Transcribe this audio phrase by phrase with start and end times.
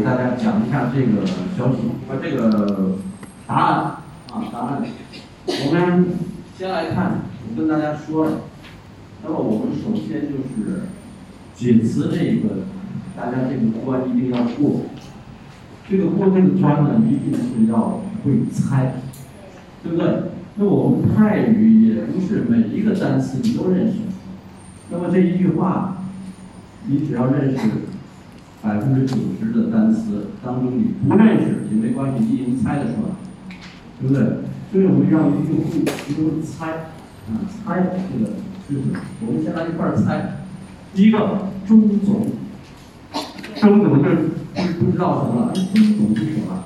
[0.00, 1.26] 给大家讲一下这个
[1.58, 2.96] 消息，和，这个
[3.46, 3.76] 答案
[4.32, 4.82] 啊，答案。
[5.46, 6.06] 我们
[6.56, 8.38] 先来看，我跟大家说了，
[9.22, 10.84] 那么我们首先就是
[11.54, 12.60] 解词这一个，
[13.14, 14.86] 大家这个关一定要过。
[15.86, 18.94] 这个过这个关呢，一定是要会猜，
[19.82, 20.22] 对不对？
[20.54, 23.98] 那我们泰语也不是每一个单词你都认识，
[24.90, 25.98] 那么这一句话，
[26.86, 27.68] 你只要认识
[28.62, 33.56] 百分之九十的单词当中你不认识也没关系，你已经猜得出来，
[34.00, 34.22] 对不对？
[34.70, 38.32] 所以我们要一定会，一定会猜，啊，猜这个
[38.68, 38.82] 知识。
[39.26, 40.44] 我们先来一块儿猜，
[40.94, 42.26] 第一个钟总，
[43.56, 44.16] 钟总就是
[44.78, 46.64] 不知道什么了，钟总是什么？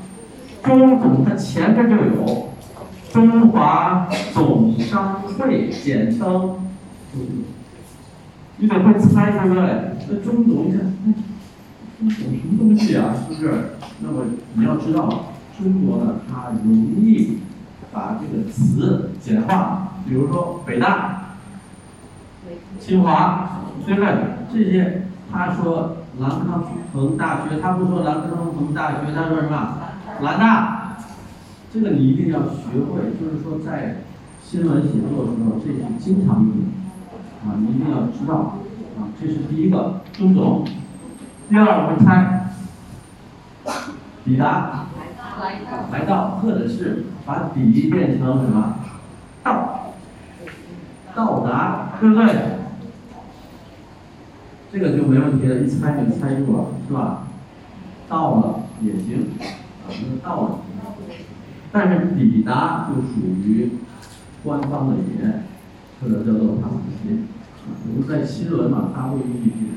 [0.63, 2.49] 钟总它前面就有
[3.13, 6.57] 中华总商会，简称，
[8.59, 9.63] 你得会猜对不对？
[10.09, 10.93] 那钟总，你看，
[12.09, 13.15] 钟总什么东西啊？
[13.29, 13.71] 是不是？
[14.01, 17.38] 那么你要知道，中国呢，它容易。
[17.93, 21.37] 把这个词简化，比如说北大、
[22.80, 24.16] 清华，对不对？
[24.52, 29.79] 这些他说兰康恒大学，他不说兰康恒大学，他说什么？
[30.23, 30.96] 兰大，
[31.73, 33.99] 这个你一定要学会，就是说在
[34.43, 38.59] 新闻写作的时候，这是经常用的啊，你一定要知道
[38.99, 39.07] 啊。
[39.21, 40.66] 这是第一个，钟总。
[41.48, 42.50] 第二，我们猜，
[44.24, 44.87] 抵达。
[45.90, 48.76] 来到，或者是把抵变成什么？
[49.42, 49.92] 到，
[51.15, 52.24] 到达，对不对？
[54.72, 57.24] 这个就没问题了，一猜就猜住了，是吧？
[58.09, 60.60] 到了也行，啊，那到了。
[61.70, 63.72] 但是抵达就属于
[64.42, 65.44] 官方的语言，
[66.00, 66.81] 或者叫做他们
[67.87, 69.28] 我们在新闻嘛，他会用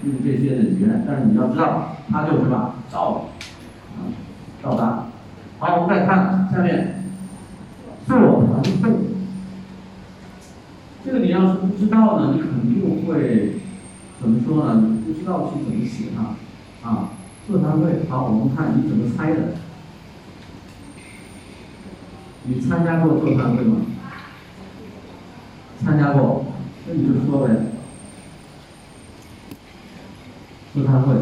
[0.05, 2.73] 用这些的语言，但是你要知道，他就是什么？
[2.91, 3.29] 到，
[3.95, 3.97] 啊，
[4.61, 5.05] 到达。
[5.59, 7.03] 好，我们再看下面，
[8.05, 8.97] 座谈会。
[11.03, 13.59] 这个你要是不知道呢，你肯定会
[14.19, 14.83] 怎么说呢？
[14.85, 17.09] 你不知道去怎么写它啊？
[17.47, 19.53] 座谈会，好，我们看你怎么猜的。
[22.43, 23.77] 你参加过座谈会吗？
[25.83, 26.45] 参加过，
[26.87, 27.53] 那你就说呗。
[30.77, 31.15] 座谈会，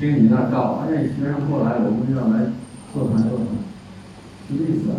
[0.00, 2.52] 跟你那告，哎，学生过来，我们要来。
[2.94, 3.46] 座谈座谈，
[4.48, 4.96] 什么意思啊？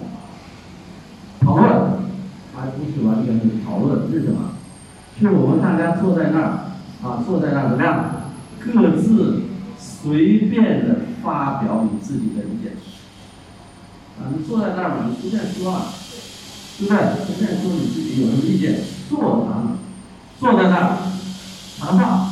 [1.42, 1.68] 讨论，
[2.56, 4.52] 还不是完全是讨论，是什么？
[5.20, 6.70] 是我们大家坐在那儿，
[7.02, 8.06] 啊，坐在那儿怎么样？
[8.60, 9.42] 各自
[9.80, 12.74] 随便的发表你自己的意见。
[14.20, 15.88] 啊，你坐在那儿嘛，你随便说啊，
[16.78, 17.26] 对不对？
[17.26, 18.82] 随便说你自己有什么意见。
[19.10, 19.80] 座谈，
[20.40, 20.98] 坐在那儿
[21.80, 22.29] 谈话，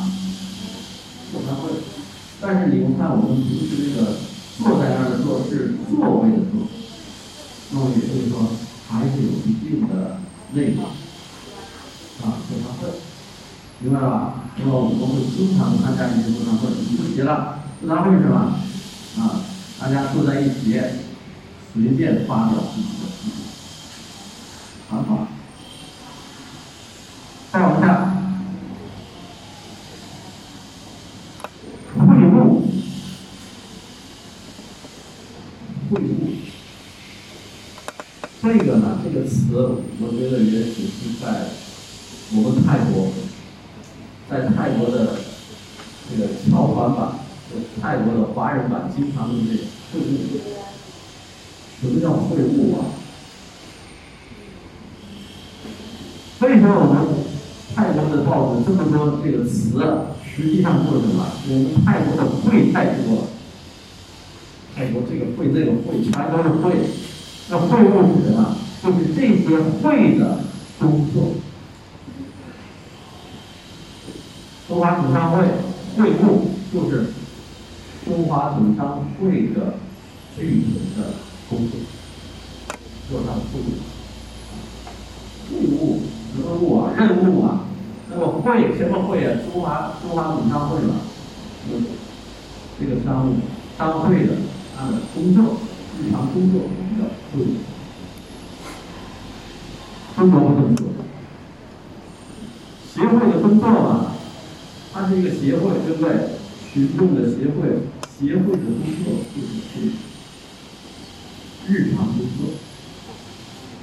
[2.47, 4.15] 但是你们看，我们平时这个。
[4.57, 6.65] 坐在那儿的坐是座位的坐，
[7.69, 8.57] 那么也就是说
[8.89, 10.17] 还是有一定的
[10.53, 12.89] 内容啊，座谈会，
[13.77, 14.33] 明白了吧？
[14.57, 18.57] 那么我们会经常参加一些座谈会，你不写了，座谈会是什么？
[19.19, 19.45] 啊，
[19.79, 20.73] 大家坐在一起，
[21.71, 23.45] 随便发表自己的意见，
[24.89, 25.27] 很好。
[27.51, 28.15] 再往下。
[38.39, 41.51] 这个呢，这个词，我觉得也许是在
[42.33, 43.11] 我们泰国，
[44.29, 45.17] 在泰国的
[46.09, 47.19] 这个侨团版、
[47.81, 48.53] 泰国的华
[49.29, 49.57] 人版
[49.91, 50.47] 经常用这个会。
[51.79, 52.89] 什么叫会晤啊？
[56.39, 56.95] 所以说我们
[57.75, 59.77] 泰国的报纸这么多这个词，
[60.25, 61.25] 实际上就是什么？
[61.47, 63.21] 我们泰国的会太多了。
[64.75, 66.89] 泰国这个会、那个会，全都是会。
[67.49, 68.57] 那会务是什么？
[68.83, 70.39] 就是这些会的
[70.79, 71.33] 工作。
[74.67, 75.37] 中华总商会
[75.97, 77.07] 会务就是
[78.07, 79.75] 中华总商会的
[80.37, 81.13] 具体的
[81.49, 81.79] 工作，
[83.09, 83.63] 做上会务。
[85.49, 86.01] 会务
[86.37, 87.65] 任务啊，任务啊。
[88.09, 89.39] 那么会什么会啊？
[89.51, 90.95] 中华中华总商会嘛，
[92.79, 93.35] 这个商务
[93.77, 94.33] 商会的
[94.77, 95.57] 它的工作，
[95.99, 96.61] 日常工作。
[97.33, 97.43] 会，
[100.15, 100.87] 中国不这么说。
[102.93, 104.13] 协会的工作嘛，
[104.93, 106.37] 它是一个协会，对不对？
[106.73, 107.79] 群众的协会，
[108.19, 109.91] 协会的工作就是去
[111.67, 112.49] 日常工作，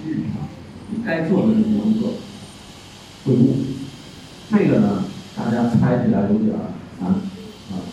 [0.05, 0.49] 日常
[0.91, 2.15] 你该做的这些工作，
[3.25, 3.57] 会务。
[4.51, 5.05] 这个呢，
[5.37, 6.53] 大家猜起来有点
[7.01, 7.23] 难啊。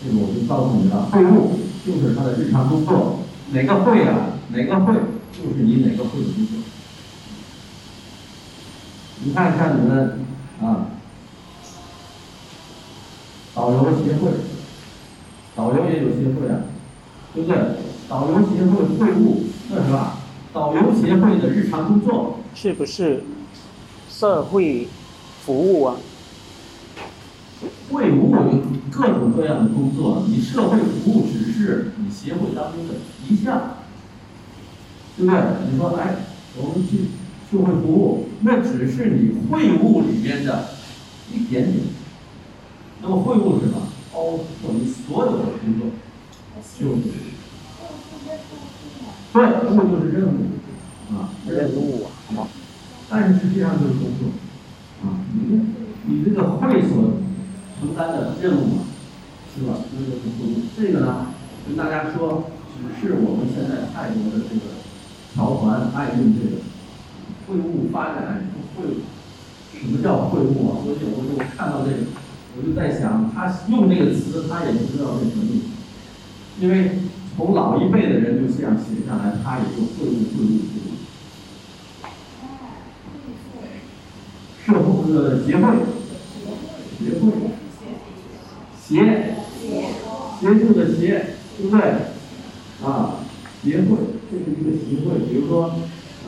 [0.02, 3.20] 这个我就告诉你了，会务就是他的日常工作，
[3.52, 4.38] 哪个会啊？
[4.48, 4.94] 哪个会
[5.32, 6.58] 就是你哪个会的工作。
[9.24, 10.24] 你看像你们
[10.60, 10.88] 啊，
[13.54, 14.30] 导游协会，
[15.54, 16.62] 导游也有协会啊，
[17.34, 17.58] 对不对？
[18.08, 20.18] 导游协会会务，那是吧？
[20.52, 23.22] 导游协会的日常工作是不是
[24.10, 24.88] 社会
[25.44, 25.96] 服务啊？
[27.90, 32.94] 会务有各种各样的工作，你社会服务只是你协会当中的
[33.28, 33.76] 一项，
[35.16, 35.40] 对不对？
[35.70, 36.16] 你说，哎，
[36.56, 37.08] 我们去
[37.50, 40.70] 社会服务，那只是你会务里面的
[41.32, 41.84] 一点点。
[43.02, 43.88] 那么会务是什么？
[44.12, 45.88] 包括你所有的工作，
[46.78, 47.02] 就是
[49.32, 50.36] 对，务就是任务
[51.14, 52.04] 啊，任务
[52.36, 52.46] 啊，
[53.08, 54.28] 但是实际上就是工作
[55.02, 55.60] 啊，你
[56.04, 57.14] 你这个会所
[57.80, 58.84] 承担的任务嘛，
[59.54, 59.78] 是吧？
[59.92, 60.62] 那就是工作。
[60.76, 61.26] 这个呢，
[61.66, 64.60] 跟大家说，只是我们现在泰国的这个
[65.34, 66.60] 条团爱用这个
[67.46, 68.84] 会务发展会，
[69.80, 70.76] 什么叫会务啊？
[70.84, 71.96] 我有的时候看到这个，
[72.54, 75.64] 我就在想，他用这个词，他也不知道是什么意思，
[76.60, 76.90] 因为
[77.36, 80.92] 从老一辈的人就这样写下来，他也就会务会务会务。
[84.64, 85.64] 社会的协会，
[86.98, 87.22] 协会，
[88.80, 89.34] 协，
[90.38, 91.80] 协助的协，对不对？
[92.84, 93.16] 啊，
[93.64, 93.96] 协会，
[94.30, 95.74] 这是一个协会，比如说，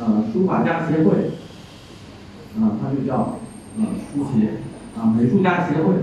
[0.00, 1.30] 呃，书法家协会，
[2.60, 3.14] 啊，它就叫
[3.78, 3.80] 啊
[4.12, 4.48] 书协，
[4.98, 5.94] 啊，美术家协会，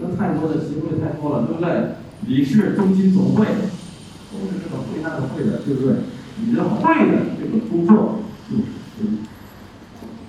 [0.00, 1.96] 那太多的协会太多了，对不对？
[2.26, 5.96] 理事中心总会，都是这个会那个会的，对不对？
[6.44, 8.20] 你的会的这个工作
[8.50, 8.62] 就是。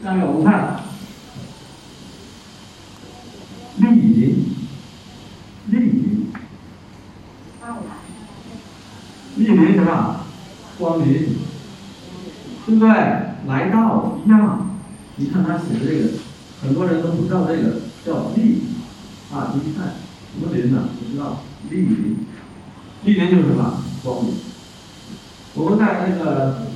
[0.03, 0.79] 下面我们看。
[3.79, 4.55] 莅临，
[5.69, 6.31] 莅临，
[9.37, 10.21] 莅临什么？
[10.79, 11.05] 光临，
[12.65, 12.89] 对不对？
[13.47, 14.77] 来到一样。
[15.17, 16.09] 你看他写的这个，
[16.61, 18.59] 很多人都不知道这个叫莅
[19.31, 19.95] 啊，你看
[20.33, 20.89] 什么临呢？
[20.99, 22.17] 不知道莅临，
[23.05, 23.83] 莅临就是什么？
[24.03, 24.33] 光临。
[25.53, 26.67] 我们在那个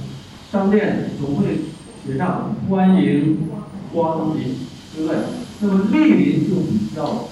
[0.51, 1.61] 商店总会
[2.05, 3.37] 写上欢迎
[3.93, 4.55] 光临，
[4.95, 5.17] 对不对？
[5.61, 7.27] 那么莅临就比较，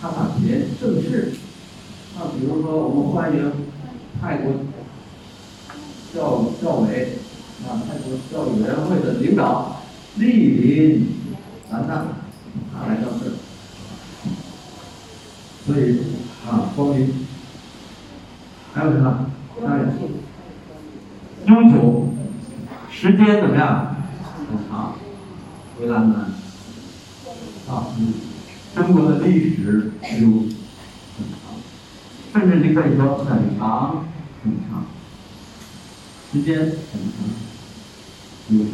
[0.00, 1.32] 它把别正式，
[2.16, 3.52] 啊，比如说我们欢迎
[4.20, 4.52] 泰国
[6.14, 7.18] 教教委
[7.66, 9.82] 啊，泰国教育委员会的领导
[10.18, 11.06] 莅临
[11.70, 12.02] 南大，
[12.72, 13.32] 他来到这儿，
[15.66, 16.00] 所以
[16.48, 17.26] 啊，光明，
[18.72, 19.26] 还有什么？
[19.66, 19.84] 还有
[21.46, 22.08] 悠久，
[22.90, 23.96] 时间怎么样？
[24.50, 24.94] 很长，
[25.78, 26.32] 回答呢？
[27.68, 27.86] 啊，
[28.74, 31.52] 中国的历史有很长，
[32.32, 34.06] 甚至你可以说很长
[34.42, 34.86] 很长，
[36.32, 37.28] 时间很长，
[38.50, 38.70] 有久。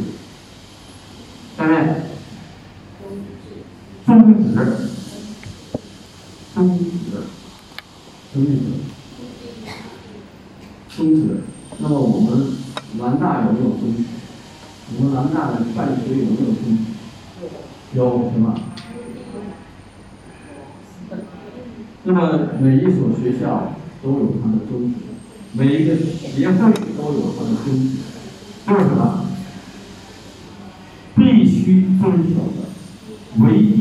[1.56, 2.04] 下面，
[4.06, 4.54] 宗旨，
[6.54, 6.84] 宗旨，
[8.32, 8.50] 宗旨，
[10.90, 11.20] 宗旨。
[11.78, 12.28] 那么我们
[12.98, 14.04] 南大有没有宗旨？
[14.96, 16.82] 我们南大的办学有没有宗旨？
[17.94, 18.44] 有什么？
[22.04, 23.72] 那么每一所学校
[24.02, 24.96] 都有它的宗旨，
[25.54, 26.54] 每一个协会
[26.96, 27.84] 都有它的宗旨，
[28.68, 29.24] 就是什么？
[31.16, 32.02] 必须遵
[32.34, 32.58] 守的
[33.38, 33.73] 唯一、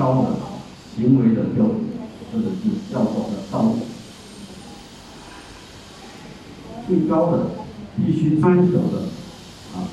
[0.00, 0.28] 高的
[0.96, 1.76] 行为的标准，
[2.32, 3.78] 或者是要走的道路，
[6.88, 7.50] 最高的
[7.96, 9.02] 必须遵守的
[9.74, 9.92] 啊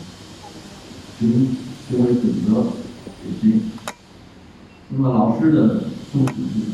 [1.20, 1.58] 行
[1.90, 2.68] 行为准则
[3.28, 3.64] 以及
[4.90, 5.84] 那么老师的。
[6.10, 6.68] 宗旨是什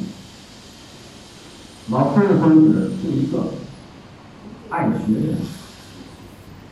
[1.88, 1.98] 么？
[1.98, 3.46] 老师的宗旨是一个，
[4.70, 5.36] 爱学生，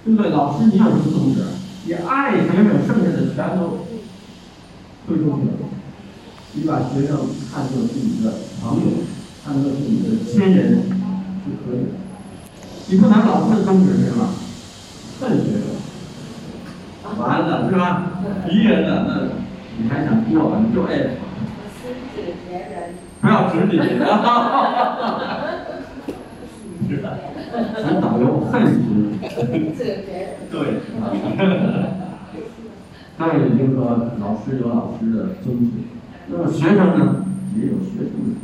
[0.06, 0.30] 对不对？
[0.30, 1.44] 老师你有什么宗旨？
[1.86, 3.80] 你爱学生，剩下的全都
[5.08, 5.54] 推出去了。
[6.54, 7.18] 你把学生
[7.54, 8.86] 看作是你的朋友，
[9.46, 10.84] 看作是你的亲人
[11.46, 11.88] 就可以了。
[12.88, 14.28] 你不能老师的宗旨是什么？
[15.22, 18.12] 恨学生，完了是吧？
[18.50, 19.10] 敌人了，那
[19.82, 20.58] 你还想过？
[20.68, 20.92] 你就爱。
[23.22, 25.38] 不要指你， 哈哈哈哈哈！
[26.90, 27.06] 是的，
[27.78, 29.20] 指导游恨死你。
[30.52, 30.82] 对，
[33.18, 33.80] 他也就是说，
[34.20, 35.72] 老师有老师的宗旨，
[36.32, 38.36] 那么学生呢，也有学生的。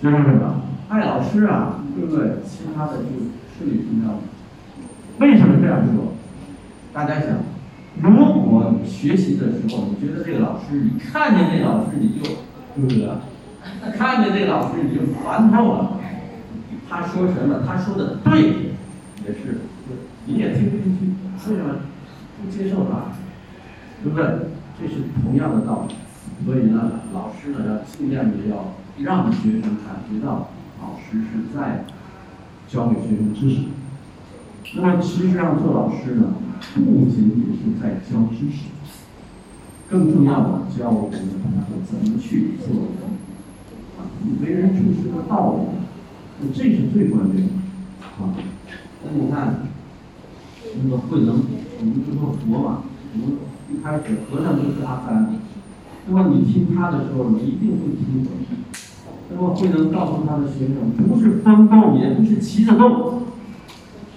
[0.00, 0.62] 学生什么？
[0.88, 2.36] 爱老师啊，对不对？
[2.44, 3.08] 其他的就
[3.56, 4.18] 顺理成章。
[5.18, 6.12] 为什么这样说？
[6.92, 7.38] 大家想，
[8.02, 12.30] 如果你学习的时候，你觉得这个老师，你看见这老师，你就。
[12.76, 13.08] 对不对？
[13.96, 16.00] 看见这老师你就烦透了，
[16.90, 18.40] 他说什么，他说的对，
[19.24, 19.60] 也是，
[20.26, 21.76] 你也听不进去，为什么
[22.42, 23.14] 不接受他？
[24.02, 24.26] 对不对？
[24.80, 25.94] 这是同样的道理。
[26.44, 30.48] 所以呢，老师呢要尽量的要让学生感觉到
[30.80, 31.84] 老师是在
[32.68, 33.62] 教给学生知识。
[34.76, 36.34] 那么其实际上做老师呢，
[36.74, 38.68] 不仅仅是在教知识，
[39.88, 43.08] 更重要的教我们同学怎么去做人，
[43.96, 44.04] 啊，
[44.42, 45.54] 为人处事的道
[46.40, 47.52] 理，这是最关键的
[48.18, 48.34] 啊。
[49.04, 49.54] 那你看，
[50.82, 51.42] 那个慧能，
[51.78, 53.38] 我们就说佛嘛，我们
[53.70, 55.38] 一开始和尚就是阿三。
[56.06, 58.32] 那么你听他的时候，你一定会听懂。
[59.30, 63.22] 那么慧能告诉他的学生，不是风动，也不是旗子动，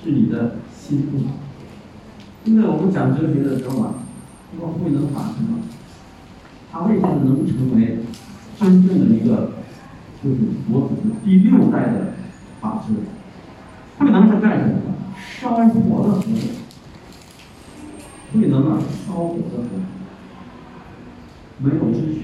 [0.04, 1.22] 是你的心动。
[2.44, 3.94] 现在我们讲哲学的时候啊，
[4.54, 5.60] 那么慧能法师呢，
[6.72, 8.00] 他为什么能成为
[8.60, 9.54] 真正的一个
[10.22, 10.36] 就是
[10.68, 12.14] 佛祖的第六代的
[12.60, 12.94] 法师？
[13.98, 14.92] 慧能是干什么的？
[15.40, 16.26] 烧火的佛。
[18.34, 19.97] 慧能啊，烧火的佛。
[21.60, 22.20] 没有知识，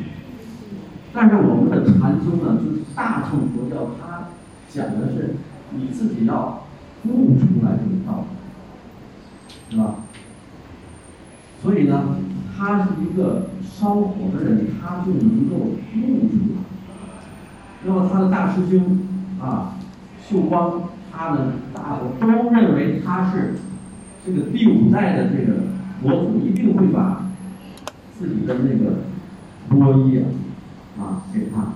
[1.11, 4.27] 但是我们的禅宗呢，就是大乘佛教，它
[4.69, 5.35] 讲的是
[5.71, 6.67] 你自己要
[7.05, 8.25] 悟出来这个道
[9.69, 9.95] 理，是吧？
[11.63, 12.17] 所以呢，
[12.55, 16.61] 他是一个烧火的人，他就能够悟出来。
[17.85, 18.99] 那么他的大师兄
[19.41, 19.77] 啊，
[20.29, 23.55] 秀光，他呢，大伙都认为他是
[24.23, 25.63] 这个第五代的这个
[26.03, 27.25] 佛祖，一定会把
[28.19, 28.97] 自己的那个。
[29.69, 30.25] 多一啊，
[30.99, 31.73] 啊，给他，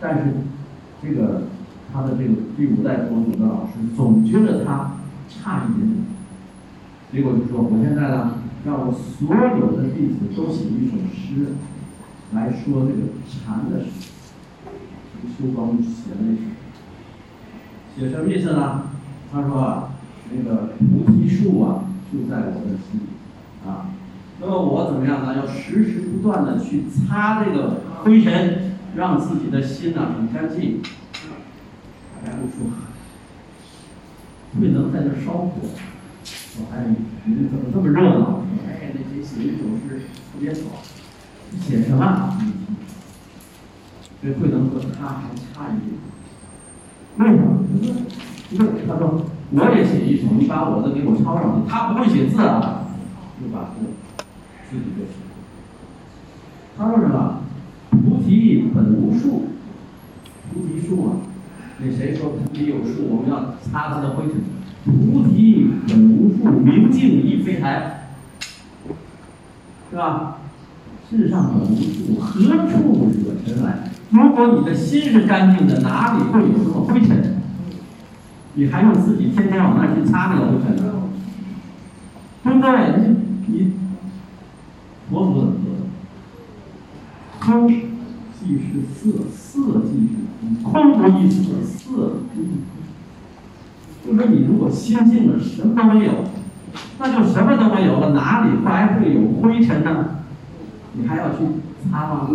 [0.00, 0.34] 但是
[1.02, 1.44] 这个
[1.92, 4.92] 他的这个第五代佛祖的老师总觉得他
[5.28, 6.04] 差一点点，
[7.12, 11.54] 结果就说我现在呢，让我所有的弟子都写一首诗，
[12.32, 13.90] 来说这个禅的事。
[15.38, 16.42] 修光写了一首，
[17.96, 18.90] 写什么意思呢？
[19.32, 19.90] 他说啊，
[20.34, 23.06] 那个菩提树啊，就在我的心里
[23.64, 23.86] 啊。
[24.44, 25.36] 那么我怎么样呢？
[25.36, 30.82] 要时时不断的去擦这个灰尘，让自己的心呢很干净。
[32.24, 32.66] 大家都说，
[34.58, 35.52] 慧能在那烧火，
[36.24, 36.86] 说哎，
[37.24, 38.42] 你们怎么这么热闹？
[38.66, 40.82] 哎，那谁写一首诗特别好，
[41.60, 42.36] 写什么？
[44.20, 45.94] 所以慧能和他还差一点。
[47.18, 47.46] 为什么？
[48.50, 51.70] 因为他说我也写一首，你把我的给我抄上去。
[51.70, 52.86] 他不会写字啊，
[53.40, 53.86] 就把字。
[54.72, 55.04] 自己的
[56.78, 57.40] 他说什么？
[57.90, 59.48] 菩提本无树，
[60.50, 61.16] 菩提树啊，
[61.78, 63.06] 那谁说菩提有树？
[63.10, 64.36] 我们要擦它的灰尘。
[64.86, 68.08] 菩提本无树，明镜亦非台，
[69.90, 70.38] 是吧？
[71.10, 73.90] 世上本无树，何处惹尘埃？
[74.08, 77.42] 如果你的心是干净的，哪里会有什么灰尘？
[78.54, 80.94] 你还用自己天天往那儿去擦那个灰尘呢？
[82.42, 82.70] 对不对？
[82.96, 83.16] 你
[83.48, 83.72] 你。
[85.12, 85.80] 佛祖怎么说的？
[87.38, 88.62] 空即是
[88.94, 89.00] 色，
[89.30, 92.72] 色即是空，空不异色，色不异空。
[94.04, 96.12] 就说你如果心静了，什么都没有，
[96.98, 100.22] 那就什么都没有了，哪里还会有灰尘呢？
[100.94, 101.44] 你还要去
[101.90, 102.28] 擦吗？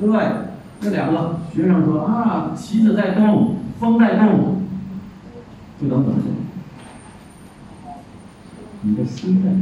[0.00, 0.22] 对不对？
[0.80, 4.62] 这两个学生说啊，旗子在动，风在动，
[5.80, 6.18] 就能怎么
[8.80, 9.60] 你的心在动。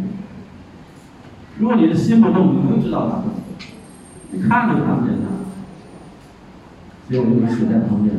[1.60, 3.22] 如果你的心不动，你不知道他，
[4.32, 5.28] 你看都看不见他。
[7.08, 8.16] 结果就写在旁边。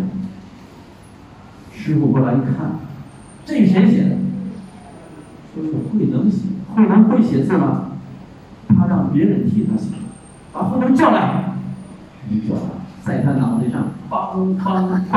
[1.73, 2.77] 师傅过来一看，
[3.43, 4.17] 这谁写的？
[5.55, 6.49] 说是慧能写。
[6.75, 7.87] 慧能会写字吗？
[8.69, 9.87] 他让别人替他写，
[10.53, 11.55] 把慧能叫来，
[12.29, 12.61] 一叫他，
[13.03, 15.11] 在他脑袋上梆梆梆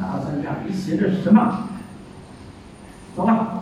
[0.00, 1.68] 打三下，你写这什么？
[3.14, 3.61] 走吧。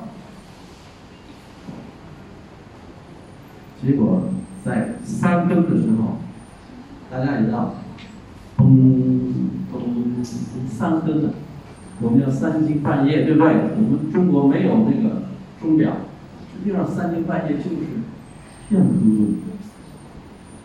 [3.82, 4.24] 结果
[4.64, 6.18] 在三更的时候，
[7.10, 7.74] 大家也知道，
[8.56, 9.32] 咚
[9.72, 10.22] 咚
[10.68, 11.30] 三更了，
[12.00, 13.48] 我们叫三更半夜，对不对？
[13.48, 15.22] 我们中国没有那个
[15.62, 15.92] 钟表，
[16.52, 17.76] 实际上三更半夜就是
[18.68, 18.90] 天黑了，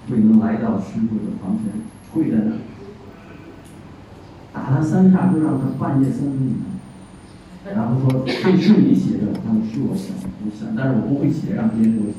[0.10, 1.72] 慧能来到师傅的房前，
[2.14, 2.58] 跪在那儿，
[4.54, 6.54] 打了三下就让他半夜三更，
[7.74, 12.18] 然后说这是你写的，他说是我写的，我想，但是我不会写，让别人给我写。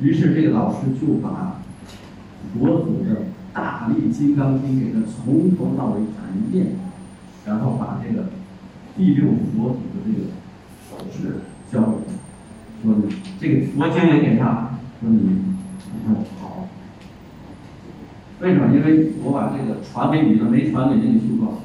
[0.00, 1.60] 于是这个老师就把
[2.54, 6.76] 佛祖的大力金刚经给他从头到尾讲一遍，
[7.44, 8.26] 然后把这个
[8.96, 10.28] 第六佛祖的这个
[10.88, 11.40] 手势
[11.72, 12.12] 教给他，
[12.82, 16.68] 说你这个佛经也给他，说你你看好。
[18.40, 18.72] 为什么？
[18.72, 21.62] 因为我把这个传给你了，没传给那个书报。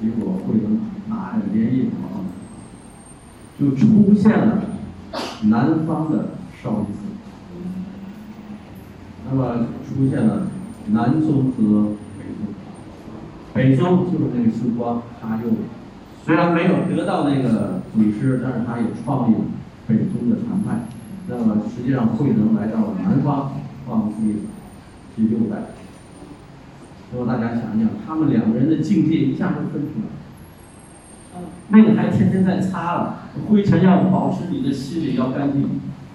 [0.00, 2.24] 结果慧能拿着连夜跑，
[3.58, 4.62] 就出现了
[5.42, 7.00] 南方的少林寺。
[9.30, 10.46] 那么出现了
[10.86, 12.46] 南宗和北宗，
[13.52, 15.50] 北宗就是那个修光，他又
[16.24, 19.40] 虽然没有得到那个祖师，但是他也创立了
[19.86, 20.88] 北宗的禅派。
[21.28, 23.52] 那么实际上慧能来到了南方，
[23.86, 24.44] 创立
[25.14, 25.56] 第六代。
[27.12, 30.06] 那么大家想一想，他们两个人的境界一下就分出来
[31.40, 31.48] 了。
[31.68, 35.68] 那个还天天在擦了，灰尘要保持你的心里要干净。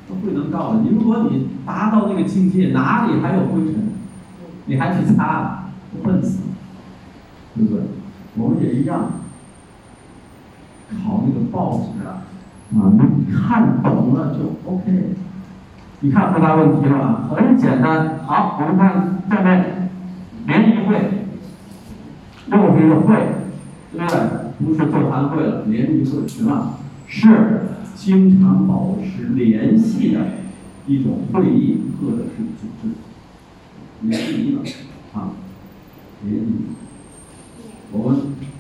[0.08, 3.94] 都慧能告诉你，如果你达到那个境界，哪里还有灰尘？
[4.66, 5.66] 你还去擦，
[6.04, 6.40] 笨死，
[7.56, 7.84] 对不对？
[8.36, 9.12] 我们也一样，
[10.90, 12.24] 考那个报纸啊，
[12.76, 15.16] 啊，你看懂了就 OK。
[16.00, 17.30] 你看回答问题了？
[17.30, 18.20] 很简单。
[18.26, 19.90] 好，我们看下面
[20.46, 21.28] 联谊会，
[22.52, 23.16] 又是一个会，
[23.94, 24.20] 对不对？
[24.66, 26.74] 不是座谈会了，联谊会是吧？
[27.08, 27.62] 是。
[27.96, 30.20] 经常保持联系的
[30.88, 32.90] 一种会议或者是组织，
[34.02, 34.62] 联谊了
[35.14, 35.32] 啊，
[36.24, 36.54] 联谊。
[37.92, 38.20] 我们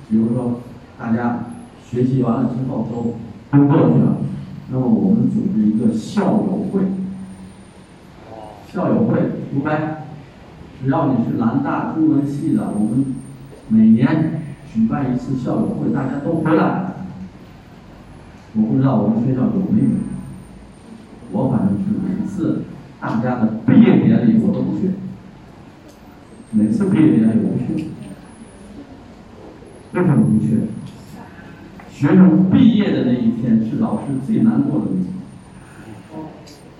[0.09, 0.61] 比如说
[0.97, 1.45] 大家
[1.83, 3.15] 学习完了之后都
[3.57, 4.17] 都过去了，
[4.71, 6.81] 那么我们组织一个校友会，
[8.71, 9.19] 校友会，
[9.51, 10.05] 明白？
[10.81, 13.15] 只要你是南大中文系的，我们
[13.69, 16.92] 每年举办一次校友会，大家都回来。
[18.55, 19.89] 我不知道我们学校有没有，
[21.31, 22.61] 我反正是每次
[23.01, 24.91] 大家的毕业典礼我都不去，
[26.51, 27.89] 每次毕业典礼我不去，
[29.93, 30.61] 为什么不去？
[31.91, 35.13] 学生毕业的那一天是老师最难过的一天，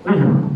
[0.04, 0.50] 为什么？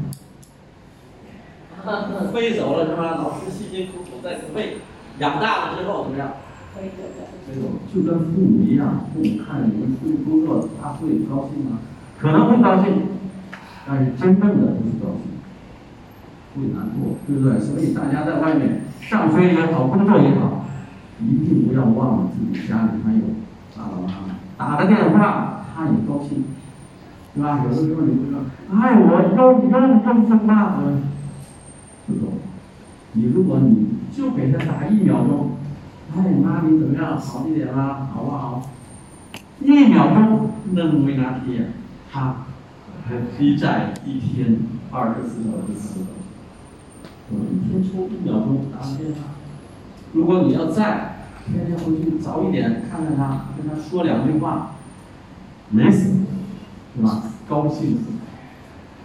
[2.33, 3.17] 飞走了是吧？
[3.17, 4.77] 老师辛辛苦苦在背，
[5.19, 6.31] 养大了之后怎么样？
[7.93, 11.79] 就跟父母一样，父母看你们出去工作，他会高兴吗？
[12.21, 13.03] 可能会高兴，
[13.87, 15.33] 但是真正的不是高兴，
[16.55, 17.59] 会难过，对不对？
[17.59, 20.67] 所以大家在外面上学也好，工作也好，
[21.21, 23.21] 一定不要忘了自己家里还有
[23.75, 26.45] 爸爸妈妈打个电话，他也高兴，
[27.35, 27.65] 对吧？
[27.65, 28.41] 有的时候你会说，
[28.79, 30.83] 哎，我又又又生了，
[32.07, 32.35] 不懂。
[33.13, 35.53] 你如果你就给他打一秒钟。
[36.17, 37.19] 哎，妈，你怎么样？
[37.19, 38.09] 好一点了？
[38.15, 38.63] 好不好？
[39.61, 41.73] 一秒钟能没拿铁，
[42.11, 42.37] 他
[43.07, 44.59] 还逼债一天
[44.91, 46.01] 二十四小时死。
[47.31, 49.19] 我一天抽一秒钟打个电话。
[50.15, 54.71] 如果你要在，天天回去早一点看看他，跟他说两句话，
[55.69, 56.25] 没死，
[56.97, 57.23] 是吧？
[57.47, 58.05] 高兴死。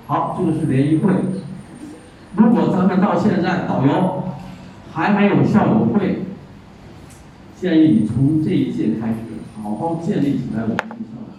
[0.07, 1.11] 好，这个是联谊会。
[2.37, 4.23] 如果咱们到现在导游
[4.93, 6.21] 还没有校友会。
[7.63, 9.15] 建议你从这一届开始，
[9.63, 11.32] 好好建立起来我们学校的。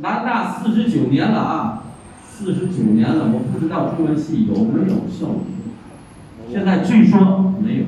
[0.00, 1.84] 南大四十九年了啊，
[2.22, 5.40] 四十九年了，我不知道中文系有没有校友。
[6.50, 7.84] 现在据说没有，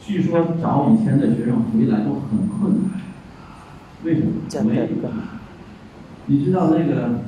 [0.00, 3.02] 据说找以前的学生回来都很困难。
[4.02, 4.28] 为什么？
[4.64, 4.86] 没有。
[6.26, 7.20] 你知道那个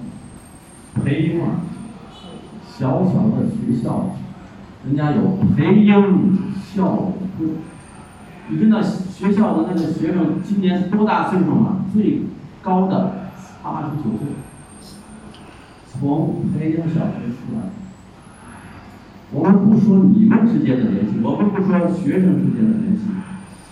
[1.05, 1.61] 培英啊，
[2.67, 4.17] 小小的学校，
[4.87, 6.37] 人家有培英
[6.75, 7.47] 校友会。
[8.53, 8.83] 你知道
[9.21, 11.85] 学校的那个学生今年多大岁数吗？
[11.93, 12.23] 最
[12.63, 13.29] 高的
[13.63, 14.29] 八十九岁，
[15.87, 17.69] 从培英小学出来。
[19.31, 23.03] 我们不说你们之间的联系，我们不说学生之间的联系，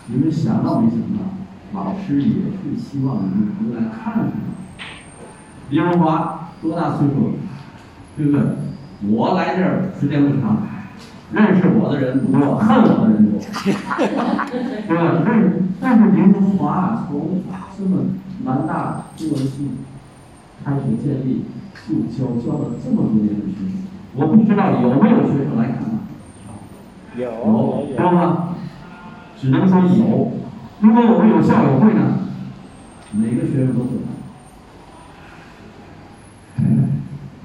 [0.09, 1.25] 你们想到没想到？
[1.73, 4.31] 老师也是希望你们回来看看。
[5.71, 7.33] 李荣华多大岁数？
[8.19, 8.43] 对不对？
[9.11, 10.68] 我来这儿时间不长。
[11.33, 15.23] 认识我的人不多，恨我的人多，对 吧？
[15.25, 17.43] 但是但是林中华从
[17.77, 18.05] 这么
[18.45, 19.71] 南大中文系
[20.65, 21.45] 开始建立，
[21.87, 23.73] 就教教了这么多年的学生，
[24.15, 25.77] 我不知道有没有学生来看
[27.17, 28.55] 有知道吗？
[29.41, 30.33] 只能说有。
[30.81, 32.27] 如果我们有校友会呢，
[33.13, 34.09] 每个学生都会来。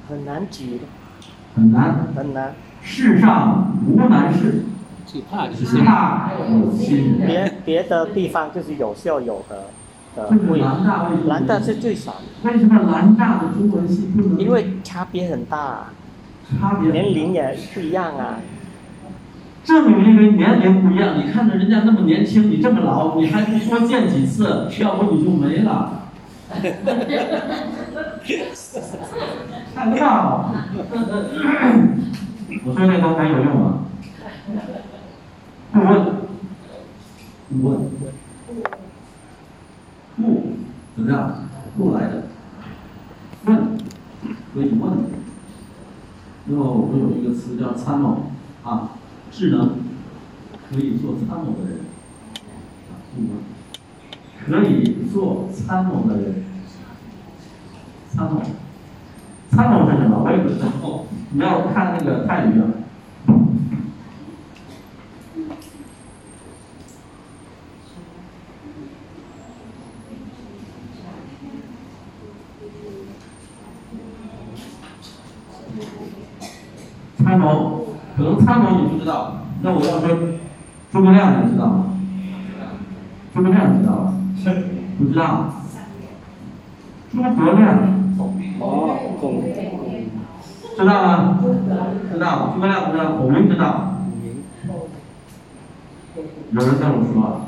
[0.07, 0.85] 很难举的。
[1.55, 2.07] 很难。
[2.15, 2.53] 很难。
[2.83, 4.65] 世上无难事，
[5.07, 7.25] 只怕有心人。
[7.25, 9.67] 别别的地方就是有校友的
[10.15, 10.59] 的会，
[11.27, 12.15] 南大是最少。
[12.43, 14.37] 为什么南大的中文系不能？
[14.37, 15.87] 因为差别很大，
[16.59, 18.39] 差别年龄也不一样啊。
[19.63, 26.01] 正因为年龄不一样，你看着人家那么年轻，你这么老，你还不多见几次，要不你就没了。
[29.73, 30.53] 看不到。
[32.65, 33.85] 我说那都没有用吗，
[35.71, 35.91] 不问，
[37.49, 37.89] 不问，
[40.15, 40.21] 不
[40.95, 41.47] 怎么样？
[41.77, 42.23] 不来的，
[43.45, 43.77] 问，
[44.53, 44.83] 可以问。
[46.45, 48.27] 那么我们有一个词叫参谋。
[48.63, 48.91] 啊，
[49.31, 49.77] 智能。
[50.69, 51.79] 可以做参谋的人。
[52.89, 53.31] 啊，不问，
[54.45, 56.43] 可以做参谋的人，
[58.09, 58.41] 参谋，
[59.49, 60.23] 参谋是什么？
[60.23, 60.67] 我也不知道。
[61.35, 62.63] 你要看那个泰语啊。
[77.17, 80.15] 参谋，可能参谋你不知道，那我要说
[80.91, 81.97] 诸葛亮你知道吗？
[83.33, 84.13] 诸葛亮知道吧？
[84.99, 85.51] 不知道。
[87.11, 87.79] 诸葛亮
[88.59, 89.41] 哦，孔
[90.75, 91.39] 知道吗？
[92.11, 92.51] 知道。
[92.55, 93.89] 诸葛亮知道，孔明知道。
[96.51, 97.41] 有人跟我说，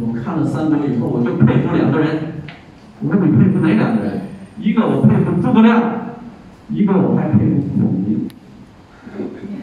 [0.00, 2.08] 我看了三国以后，我就佩服两个人。
[3.00, 4.20] 我说你佩服哪两个人？
[4.58, 5.82] 一个我佩服诸葛亮，
[6.68, 8.28] 一个我还佩服孔明。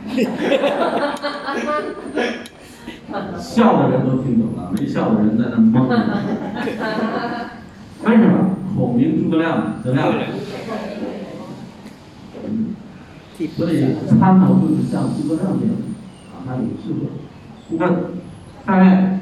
[3.39, 5.95] 笑的人都听懂了，没笑的人在那懵着。
[8.05, 8.33] 为什么？
[8.75, 10.13] 孔明、诸葛亮怎么样？
[13.47, 15.75] 所以参谋就是像诸葛亮这样，
[16.31, 17.07] 啊，他有智慧。
[17.77, 17.81] 问，
[18.65, 19.21] 下面，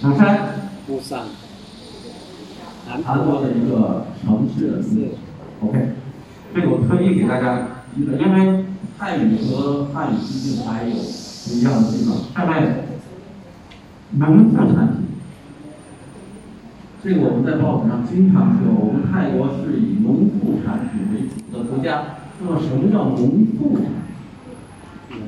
[0.00, 0.24] 釜山，
[0.86, 1.22] 釜山，
[3.04, 5.10] 韩国的一个城市是
[5.60, 5.90] OK，
[6.54, 8.64] 这个我特意给大家提了，因为
[8.98, 12.16] 泰语和汉语毕竟还有不一样的地方。
[12.34, 12.86] 下面，
[14.18, 15.06] 农副产品，
[17.02, 20.13] 这个我们在报纸上经常说，我们泰国是以农
[21.84, 23.84] 家那么什么叫农副产
[25.08, 25.20] 品？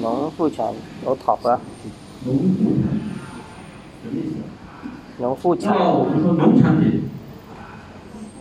[0.00, 1.60] 农副产品，我讨个。
[2.24, 2.44] 农副
[2.80, 3.00] 产品
[4.02, 4.34] 什么意思？
[5.18, 5.80] 农副产品。
[5.80, 7.02] 那我们说农产品，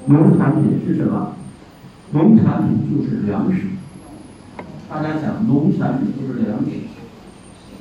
[0.06, 1.34] 农产品是什么？
[2.12, 3.68] 农产品就是粮食。
[4.90, 6.72] 大家想，农产品就是粮食。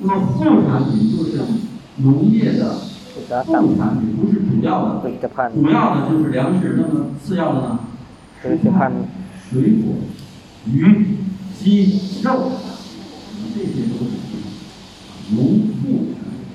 [0.01, 1.41] 那么副产品就是
[1.97, 5.11] 农业的副产品，不是主要的。
[5.55, 7.79] 主要的就是粮食，那么次要的呢？
[8.43, 8.91] 蔬菜
[9.51, 9.95] 水果
[10.73, 11.17] 鱼
[11.59, 12.53] 鸡肉。
[13.53, 14.11] 这些都是
[15.35, 16.47] 农副产品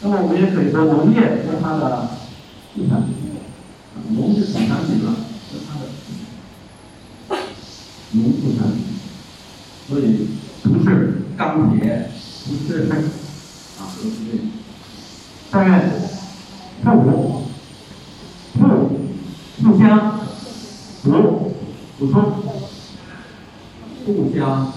[0.00, 2.08] 那么我们也可以说农业跟它的
[2.74, 3.14] 副产品
[4.10, 5.16] 农业产品呢
[5.50, 7.40] 和它的
[8.12, 8.84] 农副产品
[9.88, 10.28] 所以
[10.62, 12.10] 不是钢铁
[12.46, 14.44] 不是啊都是这个
[15.50, 15.90] 但是
[16.84, 17.42] 富国
[18.54, 18.60] 富
[19.62, 20.23] 富乡
[21.04, 21.52] 补
[21.98, 22.22] 补充
[24.06, 24.72] 互相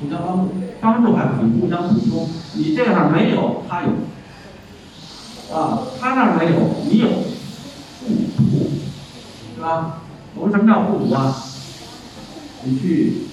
[0.00, 2.28] 互相帮助，帮助还不行，互相补充。
[2.54, 3.88] 你这样没有，他有，
[5.54, 6.52] 啊，他那没有，
[6.90, 8.70] 你有，互补，
[9.54, 10.00] 是吧？
[10.34, 11.42] 我们什么叫互补啊？
[12.64, 13.24] 你去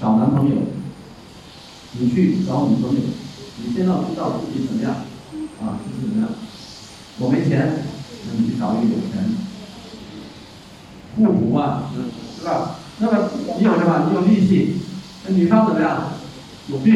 [0.00, 0.56] 找男朋友，
[1.98, 3.00] 你去找女朋友，
[3.62, 4.94] 你先要知道自己怎么样，
[5.62, 6.30] 啊，自己怎么样。
[7.18, 7.84] 我没钱，
[8.26, 9.53] 那你去找一个有钱的。
[11.16, 12.76] 互补嘛，嗯是吧？
[12.98, 14.06] 那么你有什么？
[14.08, 14.80] 你有力气，
[15.26, 16.10] 那女方怎么样？
[16.68, 16.94] 有病，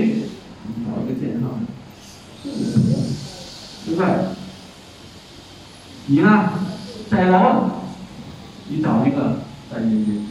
[0.66, 1.66] 你找一个健康的，
[3.84, 4.06] 对不对？
[6.06, 6.50] 你呢，
[7.10, 7.70] 摘楼，
[8.68, 10.26] 你找一个摘烟烟，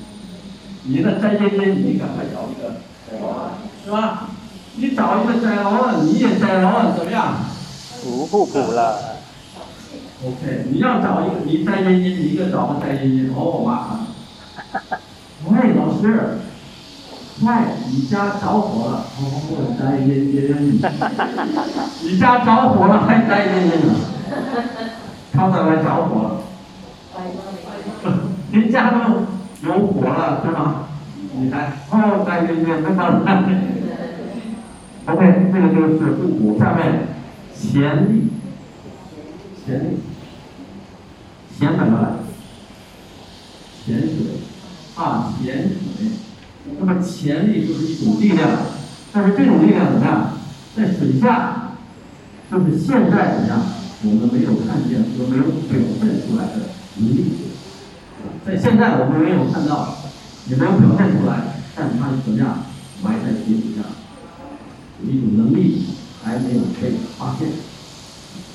[0.84, 3.52] 你呢摘烟烟，你赶快找一个摘楼，
[3.86, 4.30] 是吧？
[4.76, 7.46] 你找一个摘楼，你也摘楼，怎么样？
[8.04, 9.07] 不互补了，
[10.26, 14.00] OK，你要找一个，你摘烟烟，你一个找个摘烟烟，哦，麻烦。
[15.46, 16.40] 喂，老师，
[17.42, 17.48] 喂，
[17.92, 20.38] 你家着火了，哦，我摘烟烟。
[22.02, 23.94] 你家着火了还摘烟烟呢？
[25.34, 26.30] 他在外着火了，
[28.52, 28.98] 您家都
[29.68, 30.88] 有火了是吗？
[31.40, 33.46] 你还哦摘烟烟，那当然。
[35.06, 37.08] OK，这个就是互补，下面
[37.54, 38.32] 潜力。
[39.66, 40.00] 潜力，
[41.58, 42.10] 潜反过来？
[43.86, 44.12] 潜水
[44.96, 45.78] 啊，潜水。
[46.80, 48.50] 那么潜力就是一种力量，
[49.12, 50.34] 但是这种力量怎么样？
[50.76, 51.72] 在水下，
[52.52, 53.60] 就是现在怎么样？
[54.04, 57.34] 我们没有看见和没有表现出来的能力。
[58.46, 59.98] 在现在我们没有看到，
[60.50, 62.66] 也没有表现出来，但它是怎么样？
[63.04, 63.82] 埋在水底下，
[65.02, 65.86] 有一种能力
[66.24, 67.48] 还没有被发现。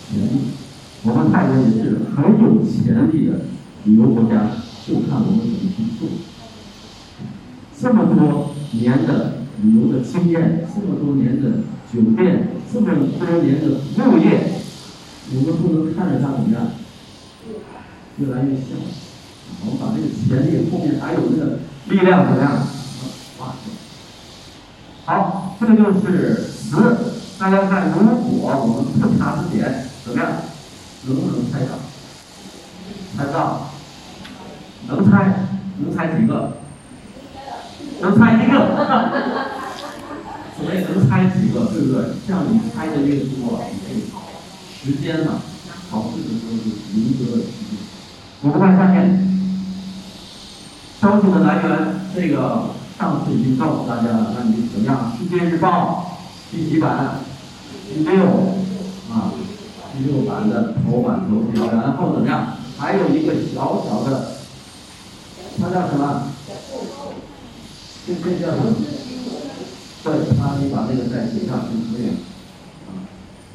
[0.09, 0.62] 潜力。
[1.05, 3.41] 我们泰国也是很有潜力的
[3.85, 4.55] 旅游国家，
[4.87, 6.09] 就看我们怎么去做。
[7.77, 12.87] 这么多年的旅游的经验，这么多年的酒店，这么
[13.19, 14.63] 多年的服务业，
[15.35, 16.71] 我们不能看着它怎么样，
[18.19, 18.79] 越来越像。
[19.65, 22.65] 我们把这个潜力后面还有那个力量怎么样？
[23.37, 23.75] 发出来。
[25.05, 26.79] 好，这个就是词。
[27.41, 30.31] 大家看，如果我们不查字典，怎么样？
[31.07, 31.79] 能不能猜到？
[33.17, 33.71] 猜不到？
[34.89, 35.47] 能猜？
[35.79, 36.59] 能猜几个？
[38.01, 38.55] 能猜一个？
[40.57, 41.97] 所以能猜几个，对不对？
[42.27, 44.01] 像你猜的越多，你这个
[44.83, 45.41] 时间呢，
[45.91, 47.79] 考试的时候就赢得了时间。
[48.43, 49.29] 我们看下面。
[51.01, 51.67] 消息的来源，
[52.15, 55.13] 这个上次已经告诉大家了，那你怎么样？
[55.19, 56.15] 《世界日报》
[56.55, 57.19] 第几版？
[57.93, 58.23] 第六
[59.11, 59.35] 啊，
[59.93, 62.57] 第六版的头版头条，然后怎么样？
[62.79, 64.33] 还有一个小小的，
[65.61, 66.29] 它叫什么？
[68.07, 68.75] 这这叫什么？
[70.03, 72.09] 对，他你把那个再写上去可以。
[72.09, 72.91] 啊，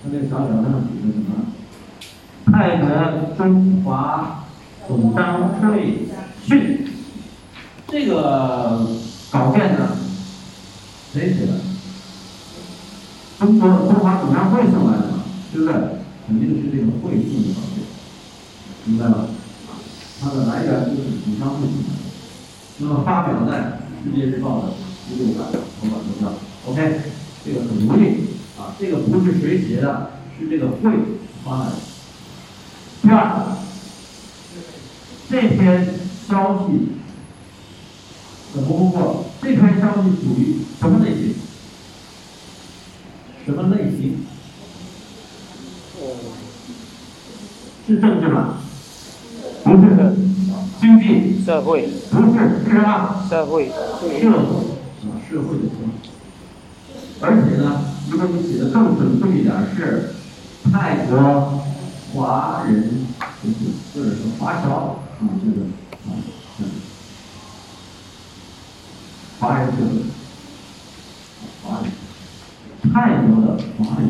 [0.02, 1.30] 它那个小小的上写的什么？
[2.52, 4.46] 泰德中华
[4.88, 6.08] 总商会
[6.46, 6.88] 训。
[7.90, 8.88] 这个
[9.32, 9.98] 稿件呢，
[11.14, 11.54] 谁写的？
[13.40, 15.97] 中国中华总商会送来的嘛，对不对？
[16.28, 17.80] 肯定是这个会送的稿件，
[18.84, 19.30] 明白吗？
[20.20, 21.90] 它的来源就是总商会送的。
[22.80, 24.74] 那么发表在《世界日报》的
[25.08, 26.34] 第六版头版头条
[26.68, 27.02] ，OK，
[27.46, 28.04] 这个很容易
[28.60, 30.92] 啊，这个不是谁写的，是这个会
[31.46, 31.72] 发的。
[33.02, 33.58] 第二，
[35.30, 35.88] 这篇
[36.28, 36.90] 消息。
[38.54, 39.26] 怎么工作？
[39.42, 41.36] 这篇消息属于什么类型？
[43.46, 44.26] 什么类型？
[47.88, 48.56] 是政治吗？
[49.64, 50.14] 不是。
[50.82, 51.42] 经济？
[51.44, 51.88] 社会？
[52.12, 53.26] 不是，是什么？
[53.30, 53.70] 社会。
[53.70, 53.74] 社
[54.04, 54.12] 会
[55.08, 55.64] 啊，社会的。
[57.22, 60.14] 而且呢，如果你写的更准确一点，是
[60.72, 61.64] 泰国
[62.14, 63.08] 华人，
[63.96, 64.66] 或者说华侨
[65.22, 65.66] 啊，这个
[66.06, 66.12] 啊，
[66.60, 66.62] 嗯。
[69.40, 69.88] 华人社会，
[71.64, 71.86] 华人，
[72.94, 73.48] 泰国的
[73.78, 74.02] 华人，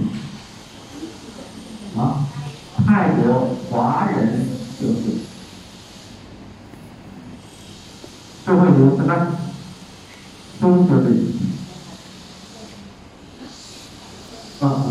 [1.97, 2.25] 啊，
[2.85, 4.47] 泰国华人
[4.79, 5.01] 社会，
[8.45, 9.37] 社会有什么？
[10.59, 11.05] 中国的，
[14.59, 14.89] 啊啊，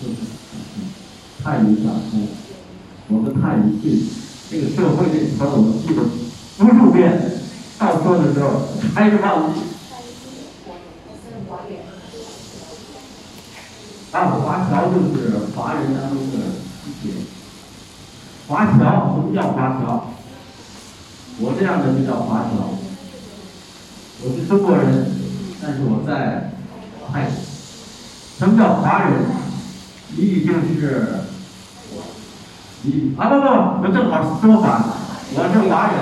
[0.00, 0.14] 就是
[1.44, 2.26] 泰语讲通，
[3.08, 3.84] 我们泰语对
[4.48, 6.00] 这个社会这词儿我们记得
[6.60, 7.42] 无数遍。
[7.78, 9.60] 到说的时候还是忘记。
[14.12, 16.38] 啊，华侨就是华人当中的
[16.86, 17.12] 一些。
[18.48, 20.06] 华侨，什么叫华侨？
[21.38, 22.76] 我这样的就叫华侨。
[24.22, 25.06] 我是中国人，
[25.62, 26.52] 但是我在
[27.10, 27.32] 泰国。
[28.38, 29.12] 什么叫华人？
[30.16, 31.24] 你已经是，
[32.82, 34.84] 你啊不不，我正好说反，
[35.34, 35.96] 我是华人。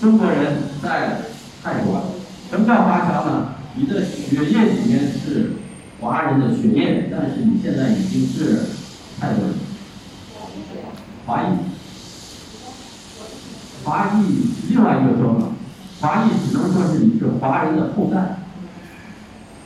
[0.00, 1.22] 中国人在
[1.62, 2.12] 泰国，
[2.50, 3.54] 什么叫华侨呢？
[3.74, 5.52] 你的血液里面是
[6.00, 8.66] 华人的血液，但是你现在已经是
[9.18, 9.54] 泰国人，
[11.24, 11.46] 华裔。
[13.92, 15.52] 华裔另外一个说法，
[16.00, 18.38] 华裔只能说是你是华人的后代，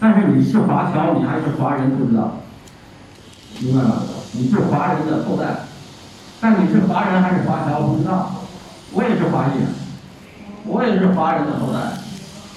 [0.00, 2.38] 但是你是华侨，你还是华人，不知道，
[3.60, 4.02] 明白吗？
[4.32, 5.60] 你是华人的后代，
[6.40, 8.42] 但你是华人还是华侨不知道，
[8.94, 9.62] 我也是华裔。
[10.64, 11.78] 我也是华人的后代，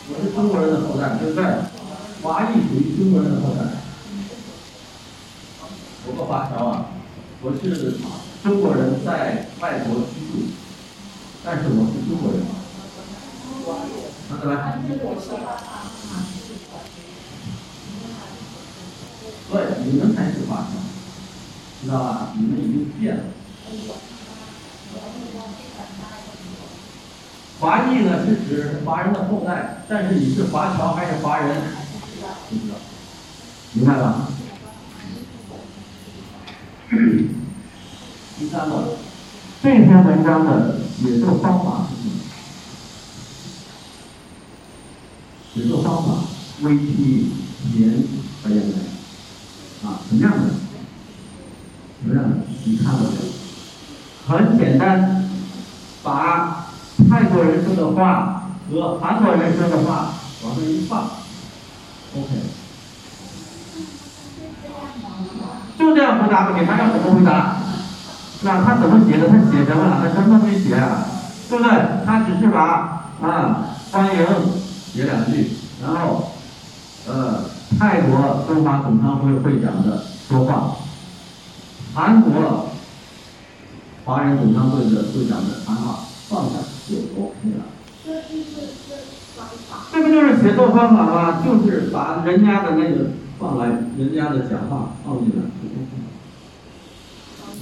[0.10, 1.46] 我是中国人的后代，对不对？
[2.24, 3.62] 华裔属于中国人的后代。
[6.08, 6.86] 我个华侨啊，
[7.44, 7.94] 我是
[8.42, 10.50] 中国人在外国居住，
[11.52, 12.46] 但是我是中国人。
[14.30, 14.54] 看到没？
[19.50, 20.78] 对，你们才是华侨，
[21.82, 22.34] 知道吧？
[22.38, 23.24] 你们已经变了。
[27.60, 31.50] 华裔呢是指华人的后代，但是你是华侨还是华人？
[32.52, 32.76] 不知道，
[33.74, 34.28] 明白吧？
[38.38, 38.98] 第三个，
[39.64, 42.12] 这篇文章的写作方法是什么？
[45.54, 46.08] 写作方法
[46.62, 47.32] 微体
[47.78, 48.04] 言
[48.44, 48.78] 白言来
[49.90, 50.50] 啊，什么样的？
[52.02, 52.38] 什么样的？
[52.66, 53.22] 你看到没有？
[54.28, 55.30] 很简单，
[56.04, 56.66] 把。
[57.10, 61.10] 泰国人说的话和韩国人说的话往这一放
[62.14, 62.28] ，OK，
[65.80, 67.56] 就这样回答，给他要怎么回答？
[68.42, 69.28] 那他怎么写的？
[69.28, 70.02] 他写什么了？
[70.02, 70.70] 他什么都没写，
[71.50, 71.72] 对不对？
[72.06, 74.26] 他只是把啊欢迎
[74.94, 75.52] 写两句，
[75.84, 76.32] 然后
[77.08, 77.44] 呃，
[77.78, 80.78] 泰国中华总商会会长的说话，
[81.94, 82.70] 韩国
[84.06, 86.00] 华人总商会的会长的谈话
[86.30, 87.66] 放下就 OK 了。
[88.06, 88.46] 这就是
[88.88, 88.96] 这。
[89.92, 91.44] 不就是写作方法吗？
[91.44, 95.44] 就是把人家的那个放来，人家的讲话放进来。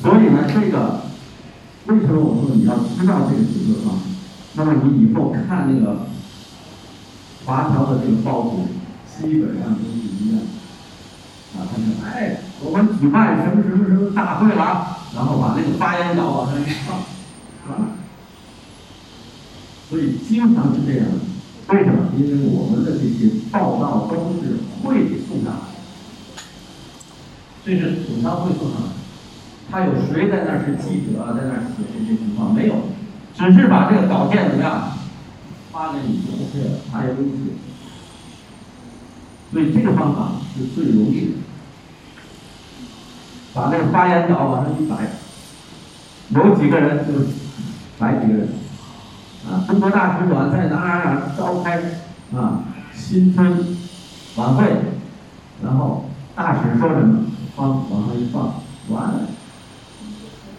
[0.01, 1.01] 所以呢，这个
[1.87, 3.99] 为什么我说你要知道这个写作方？
[4.53, 6.07] 那么你以后看那个
[7.45, 8.55] 华侨的这个报纸，
[9.21, 10.41] 基本上都是一样。
[11.55, 16.99] 啊，他说，哎，我们举办什么什么什么大会了，然后把那个发言稿往上一放，
[17.69, 17.87] 完了。
[19.89, 21.07] 所以经常是这样。
[21.69, 22.11] 为什么？
[22.17, 26.41] 因为我们的这些报道都是会送上来的，
[27.65, 28.96] 这是总商会送上来的。
[29.69, 32.53] 他有谁在那儿是记者，在那儿写这些情况？
[32.53, 32.73] 没有，
[33.33, 34.93] 只是把这个稿件怎么样
[35.71, 37.51] 发给你就 OK 了，他也不用写。
[39.51, 41.31] 所以这个方法是最容易的，
[43.53, 44.95] 把那个发言稿往上一摆，
[46.29, 47.13] 有几个人就
[47.99, 48.49] 摆几个人。
[49.49, 51.79] 啊，中国大使馆在哪哪哪召开
[52.35, 53.77] 啊新春
[54.35, 54.65] 晚会，
[55.63, 57.25] 然后大使说什么，
[57.55, 59.19] 放往上一放，完了。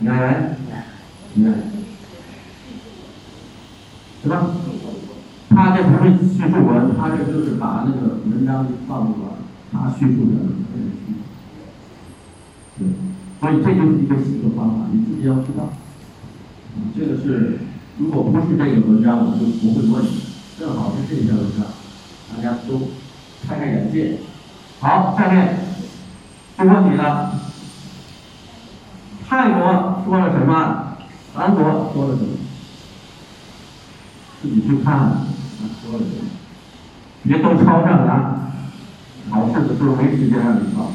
[0.00, 0.56] 演员，
[1.34, 1.54] 你看，
[4.22, 4.46] 是吧？
[5.50, 9.38] 他这不是叙述文，他这就是把那个文章放入了
[9.72, 10.32] 他叙述的
[10.72, 11.18] 这个叙述。
[12.78, 12.80] 对，
[13.40, 15.70] 所以这就是一个写作方法，你自己要知道。
[16.96, 17.58] 这个是，
[17.98, 20.22] 如果不是这个文章，我就不会问你。
[20.58, 21.66] 正好是这篇文章，
[22.34, 22.88] 大家都
[23.48, 24.18] 开开眼界。
[24.80, 25.58] 好，下面
[26.56, 27.37] 就问你了。
[29.28, 30.96] 泰国说了什么？
[31.34, 32.30] 韩国说了什么？
[34.40, 35.26] 自己去看，
[35.82, 36.30] 说了什么？
[37.24, 38.10] 别都抄上来，
[39.30, 40.92] 考试的时候没时间让你抄，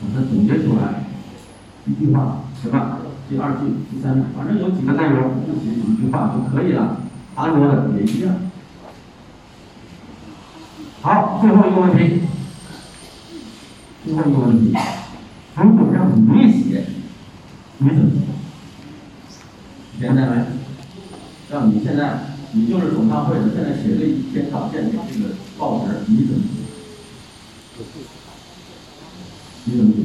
[0.00, 1.04] 把它总结出来，
[1.86, 2.98] 一句话，什么？
[3.28, 3.60] 第二句、
[3.92, 6.96] 第三句，反正有几个内容，就写几句话就可以了。
[7.36, 8.34] 韩国的也一样。
[11.00, 12.22] 好，最后一个问题，
[14.04, 14.76] 最后一个问题，
[15.54, 16.86] 如果让你写。
[17.78, 18.18] 你怎么写？
[20.00, 20.46] 简单来，
[21.50, 26.48] 让你现在你就是总商会的，现在写个一篇稿件给这个报纸，你怎么写？
[29.64, 30.02] 你怎么写？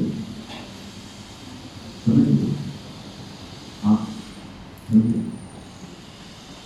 [2.05, 2.31] 怎么写？
[3.87, 4.07] 啊？
[4.89, 5.13] 怎么写？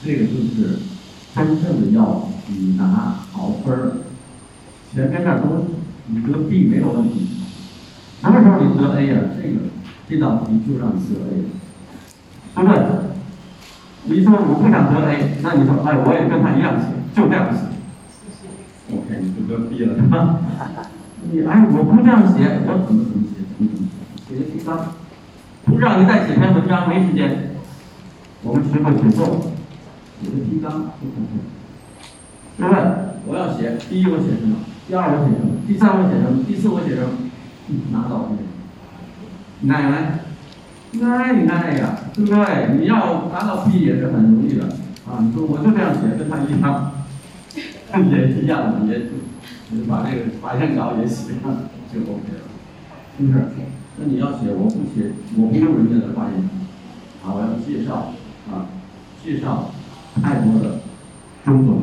[0.05, 0.79] 这个就是
[1.35, 3.97] 真正的要你拿好分儿，
[4.93, 5.67] 前面那都
[6.07, 7.27] 你得 B 没有问题，
[8.21, 9.21] 什么时候你得 A 呀？
[9.41, 9.72] 这个。
[10.09, 11.45] 这道题就让你得 A，
[12.55, 12.75] 对不对？
[14.05, 17.71] 你说我不想得 A，那你说哎，我也跟他一样写，就这样写。
[18.91, 20.39] OK，你就得 B 了，是吧？
[21.31, 23.87] 你哎，我不这样写，我怎么怎么写，怎么怎么
[24.27, 24.35] 写？
[24.35, 24.91] 写个提纲，
[25.63, 27.55] 不让你再写篇文章，没时间。
[28.43, 29.39] 我们学会写作，
[30.21, 31.39] 写个提纲就可以，
[32.59, 32.75] 对不对？
[33.25, 34.57] 我要写，第一我写什么？
[34.85, 35.63] 第二我写什么？
[35.65, 36.43] 第三我写什么？
[36.43, 37.31] 第四我写什么？
[37.93, 38.27] 拿到
[39.63, 40.19] 奶？
[40.93, 42.77] 奶奶，奶呀，对不对？
[42.77, 44.65] 你要达到 B 也是很容易的
[45.09, 45.17] 啊！
[45.21, 46.91] 你说我就这样写，跟他一样，
[48.11, 51.49] 也一样的，也就把这个发言稿也写上
[51.91, 52.45] 就 OK 了，
[53.17, 53.39] 是不是？
[53.97, 56.49] 那你要写，我不写，我不用人家的发言
[57.25, 58.13] 啊，我要介绍
[58.51, 58.69] 啊，
[59.23, 59.71] 介绍
[60.21, 60.77] 泰国的
[61.43, 61.81] 钟总，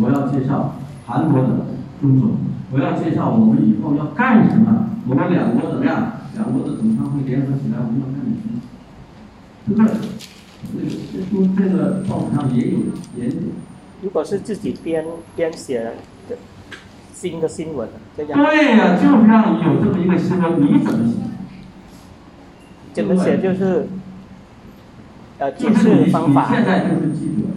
[0.00, 0.74] 我要介绍
[1.06, 1.48] 韩国的
[2.00, 2.32] 钟总，
[2.72, 6.14] 我要介绍我们以后要干什么，我们两国怎么样？
[6.40, 8.60] 两国的总商会联合起来，我们要干什么？
[9.66, 9.86] 对不对？
[10.72, 12.78] 这个这书这个报纸上也有
[13.16, 13.36] 研究。
[14.02, 15.04] 如果是自己编
[15.36, 15.84] 编写
[16.28, 16.36] 的
[17.14, 18.38] 新的新闻，这样。
[18.38, 21.16] 对呀、就是让你有这么一个新闻，你怎么写？
[22.92, 23.86] 怎么写就是，
[25.38, 26.56] 呃，记就是你事方法你。
[26.56, 27.48] 现在就是记者，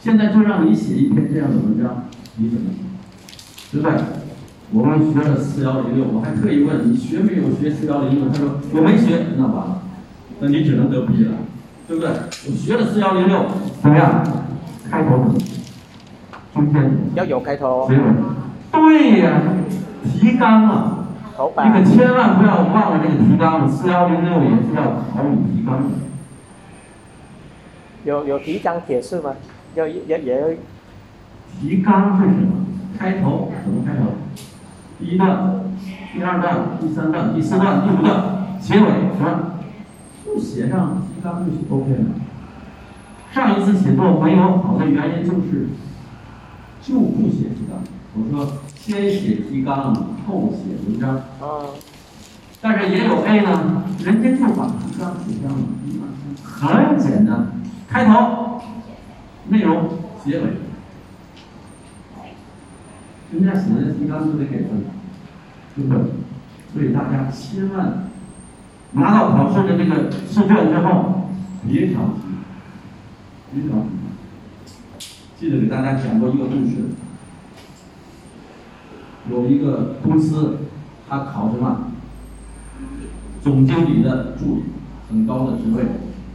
[0.00, 2.78] 现在就让你写一篇这样的文章，你怎么写？
[3.72, 3.96] 对不对？
[4.70, 9.82] 我们学了四幺零六，我还特意问你学没有学四幺零六，他说我没学，那完了，
[10.40, 11.32] 那你只能得 B 了，
[11.86, 12.10] 对不对？
[12.10, 13.46] 我学了四幺零六，
[13.80, 14.22] 怎么样？
[14.90, 15.62] 开头怎么写？
[16.52, 18.02] 中间要有开头结，尾？
[18.70, 19.40] 对呀、
[20.04, 24.82] 提纲啊，头版你可千万不要忘了这个提纲，四幺零六也是要
[25.14, 25.88] 考你提纲的。
[28.04, 29.32] 有有提纲解释吗？
[29.74, 30.48] 要也也要
[31.58, 32.66] 提纲是什么？
[32.98, 34.12] 开头怎么开头？
[34.98, 35.64] 第一段、
[36.12, 39.52] 第二段、第三段、第四段、第五段，结尾什么？
[40.24, 42.04] 就写上提纲就 OK 了。
[43.32, 45.68] 上一次写作没有好的原因就是
[46.82, 47.78] 就不写提纲。
[48.14, 49.94] 我说先写提纲，
[50.26, 51.20] 后写文章。
[51.40, 51.74] 哦，
[52.60, 55.58] 但是也有 A 呢，人家就把提纲写上了，
[56.42, 57.52] 很简单，
[57.86, 58.60] 开头、
[59.48, 59.88] 内容、
[60.24, 60.44] 结尾，
[63.32, 64.84] 人家写的提纲就得给分，
[65.76, 66.02] 对不对？
[66.72, 68.08] 所以大家千万
[68.92, 71.28] 拿到考试的这个试卷之后，
[71.66, 72.22] 别着急，
[73.52, 75.06] 别着急。
[75.38, 76.76] 记得给大家讲过一个故事，
[79.30, 80.58] 有一个公司，
[81.08, 81.90] 他考什么？
[83.42, 84.62] 总经理的助理，
[85.08, 85.84] 很高的职位，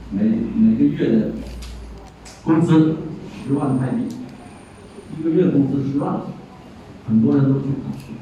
[0.10, 0.24] 每
[0.56, 1.32] 每个月的
[2.44, 2.98] 工资
[3.46, 4.04] 十万泰币，
[5.20, 6.22] 一个月工资十万，
[7.08, 8.14] 很多人都去考试，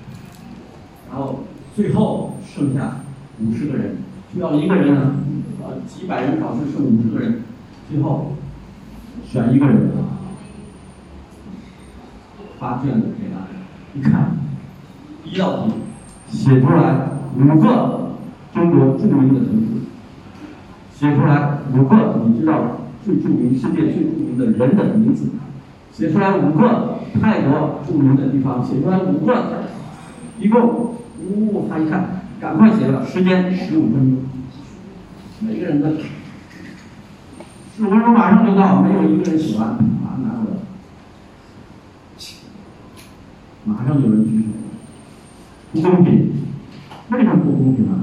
[1.09, 1.43] 然后
[1.75, 3.01] 最后剩下
[3.39, 3.97] 五十个人，
[4.33, 5.15] 需要一个人呢，
[5.63, 7.43] 呃，几百人考试剩五十个人，
[7.89, 8.33] 最后
[9.25, 9.91] 选一个人，
[12.59, 13.47] 发卷子给他，
[13.99, 14.37] 一看，
[15.23, 15.73] 第一道题
[16.29, 17.99] 写出来五个。
[18.53, 19.65] 中国著名的城市，
[20.93, 25.29] 写出来五个你知道最著名、世界最著名的人的名字，
[26.01, 29.65] 写出来五个泰国著名的地方，写出来五个，
[30.39, 34.23] 一共，呜，他一看，赶快写了，时间十五分钟，
[35.41, 35.91] 每个人的
[37.77, 40.57] 十五分钟马上就到，没有一个人写完，马上拿过来，
[43.65, 44.47] 马上有人举手，
[45.71, 46.33] 不公平，
[47.11, 48.01] 为什么不公平啊？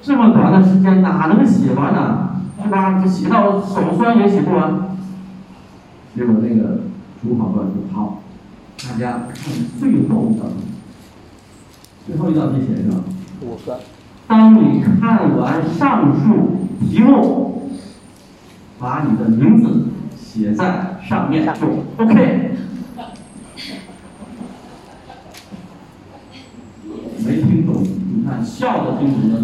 [0.00, 2.36] 这么短的时间哪能写完呢？
[2.62, 3.02] 是吧？
[3.02, 4.83] 这写到手酸也写不完。
[6.14, 6.82] 结果那个
[7.20, 8.22] 主考官说：“好，
[8.84, 10.62] 大家看最后一道题。
[12.06, 13.02] 最后一道题写什么？
[13.42, 13.80] 五个。
[14.28, 17.70] 当你看完上述题目，
[18.78, 21.66] 把你的名字写在上面就
[21.98, 22.52] OK。
[27.26, 27.82] 没听懂？
[27.82, 29.40] 你看笑的听懂了。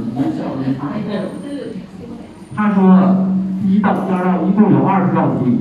[2.54, 3.26] 他说，
[3.62, 5.60] 第一道第二道一共有二十道题，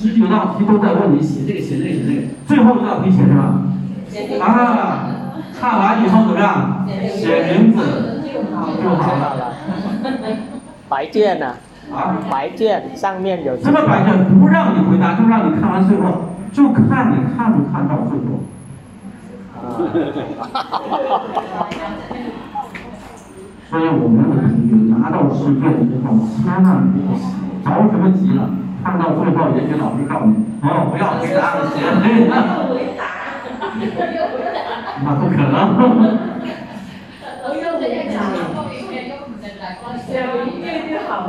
[0.00, 3.60] 十九道题都在问你写这个写那个写那个，最后一道题写什么？
[4.42, 5.10] 啊，
[5.60, 6.86] 看完以后怎么样？
[7.06, 8.22] 写名字
[8.82, 9.52] 就好了。
[10.88, 11.54] 白卷呢？
[11.94, 13.54] 啊，白卷上面有。
[13.58, 14.40] 什么白卷？
[14.40, 18.40] 不让你回答，就让你看完最后，就看你看不看到最后。
[23.68, 26.96] 所以我们的同学拿到试卷之后，千万别
[27.62, 28.48] 着什么急了。
[28.82, 32.32] 看到最后，也许老师告诉你，哦，不要回答，写对了。
[35.02, 35.54] 那不可能。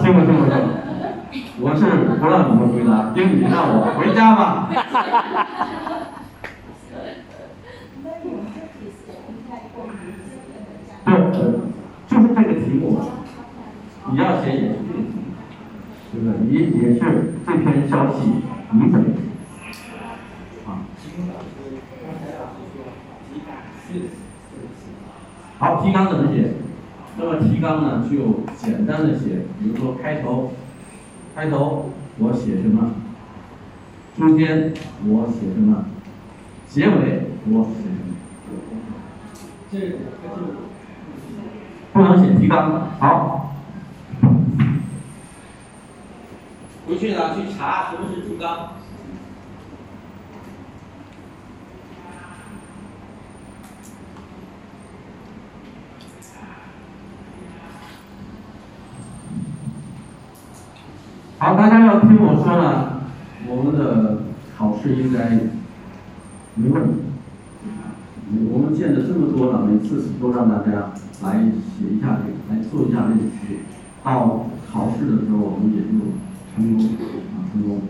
[0.02, 0.54] 听不听不听？
[1.62, 1.82] 我是
[2.20, 4.68] 不让你们回答，英语让我回家吧。
[11.06, 11.10] 对，
[12.08, 12.99] 就是这个题目，
[14.12, 14.76] 你要写也是
[16.12, 16.49] 这个题目，对不对？
[16.49, 16.59] 你也
[16.93, 16.99] 是
[17.45, 18.20] 这篇消息，
[18.72, 19.05] 你怎么？
[20.68, 20.70] 啊。
[25.59, 26.53] 好，提纲怎么写？
[27.18, 30.53] 那么提纲呢，就简单的写，比如说开头，
[31.36, 32.91] 开头我写什么？
[34.18, 34.74] 中间
[35.05, 35.86] 我写什么？
[36.68, 38.16] 结尾我写什么？
[39.72, 39.74] 这
[41.93, 42.89] 不能写提纲。
[42.99, 43.41] 好，
[46.92, 48.72] 回去呢去查什么是注纲。
[61.38, 63.04] 好，大家要听我说呢，
[63.48, 64.24] 我们的
[64.58, 65.30] 考试应该
[66.56, 66.96] 没问题。
[68.52, 70.92] 我们见的这么多了，每次都让大家
[71.24, 73.62] 来写一下这个，来做一下这个题，
[74.04, 75.88] 到考试的时候我们也就
[76.56, 77.82] 成功啊成功。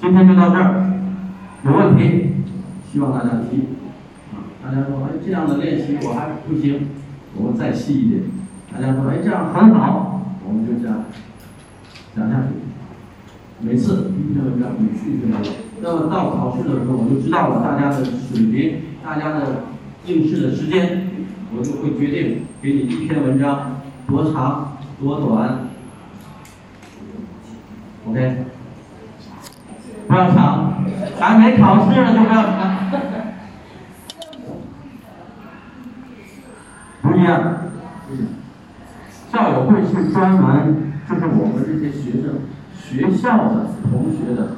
[0.00, 0.92] 今天就到这儿，
[1.64, 2.32] 有问题
[2.90, 3.68] 希望大家提
[4.32, 4.50] 啊。
[4.64, 6.88] 大家说哎这样的练习我还不行，
[7.36, 8.22] 我们再细一点。
[8.72, 11.04] 大家说哎这样很好，我们就这样
[12.16, 12.48] 讲下去。
[13.60, 15.52] 每次一篇文章，每次一篇文章。
[15.80, 18.92] 那么到考试的时候，我就知道了大家的水平。
[19.04, 19.64] 大家的
[20.06, 21.08] 应试的时间，
[21.56, 25.58] 我就会决定给你一篇文章多长多短
[28.08, 28.44] ，OK？
[30.08, 30.84] 不要长，
[31.18, 32.52] 还没考试呢就不要长，
[37.02, 37.58] 不一样。
[39.32, 42.40] 校友会是专门，就是我们这些学生、
[42.76, 44.56] 学校的同学的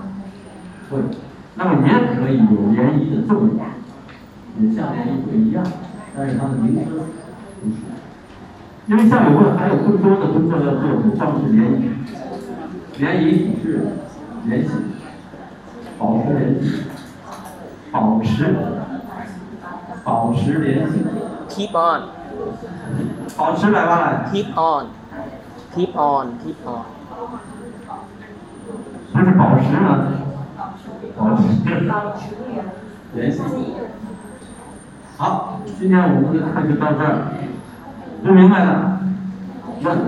[0.91, 0.99] 会，
[1.55, 3.51] 那么也可以有联谊的作用。
[4.61, 5.65] 也像联谊会一样，
[6.17, 6.85] 但是它的名称
[7.61, 7.77] 不是。
[8.87, 10.83] 因为校友会还有更多的工作要做，
[11.17, 11.91] 像是联谊，
[12.99, 13.89] 联谊是
[14.45, 14.71] 联系，
[15.99, 16.85] 保持联系，
[17.91, 18.55] 保持
[20.05, 21.05] 保持联系
[21.49, 22.03] ，keep on.
[23.37, 24.87] 保持来吧来，keep on.
[25.75, 26.39] Keep on.
[26.45, 26.85] Keep on.
[29.13, 30.13] 不是保持呢，
[31.17, 31.43] 保持。
[33.15, 33.41] 联系。
[35.17, 37.33] 好，今天我们的课就到这儿，
[38.25, 38.99] 不明白的
[39.83, 39.99] 问。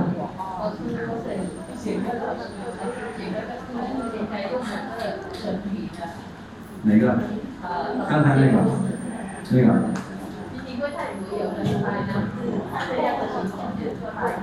[6.86, 7.18] 哪个？
[8.08, 8.56] 刚才那个，
[9.50, 9.66] 那个。
[10.68, 12.12] 因为泰国有的出来呢，
[12.88, 14.40] 这样的情况就出来呢，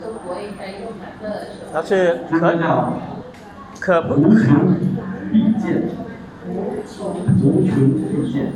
[0.00, 1.26] 中国应该用哪个？
[1.72, 2.62] 它是这个叫
[3.80, 4.76] 可不无穷
[5.32, 5.82] 必见，
[7.42, 7.74] 无穷
[8.08, 8.52] 必见。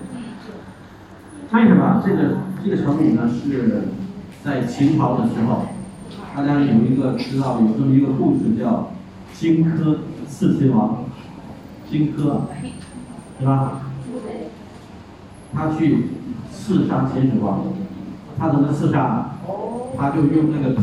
[1.52, 2.18] 为什么这个
[2.64, 3.28] 这个成语呢？
[3.28, 3.82] 是
[4.44, 5.66] 在秦朝的时候，
[6.36, 8.92] 大家有一个知道有这么一个故事叫
[9.34, 9.96] 荆轲
[10.28, 11.04] 刺秦王，
[11.90, 12.42] 荆轲，
[13.42, 13.80] 是吧？
[15.52, 16.10] 他去
[16.52, 17.64] 刺杀秦始皇，
[18.38, 19.30] 他怎么刺杀？
[19.98, 20.82] 他就用那个土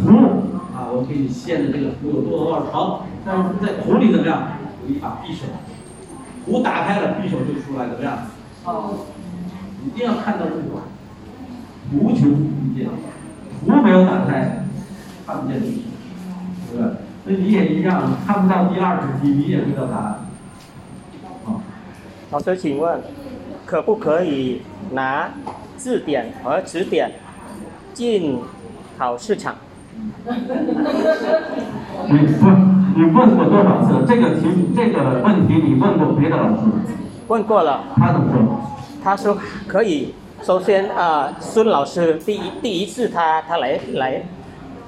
[0.76, 4.44] 啊，我给你献的这个土有多多少长，但是在土里怎么样？
[4.84, 5.46] 有一把匕首，
[6.46, 8.18] 土打开了，匕首就出来，怎么样？
[9.86, 10.84] 一定要看到这个，
[11.90, 12.90] 图穷匕见，
[13.66, 14.66] 图没有打开，
[15.26, 15.80] 看不见匕首，
[16.74, 16.92] 对不对？
[17.24, 20.20] 所以你也一样，看不到第二十题，你也不知道答案。
[22.32, 23.02] 好，老师，请问
[23.66, 24.62] 可不可以
[24.92, 25.32] 拿
[25.78, 27.12] 字典和词典
[27.92, 28.38] 进
[29.00, 29.56] 考试场？
[32.08, 32.46] 你不，
[32.96, 34.06] 你问过多少次？
[34.08, 36.62] 这个题，这个问题你问过别的老师，
[37.30, 38.62] 问过了，他怎么说？
[39.04, 39.36] 他说
[39.68, 40.14] 可以。
[40.42, 44.24] 首先啊、孙老师第一第一次他他来来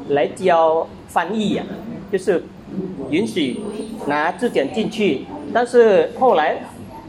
[0.07, 1.63] 来教翻译呀、
[2.09, 2.41] 就是
[3.09, 3.59] 允许
[4.05, 6.55] 拿字典进去，但是后来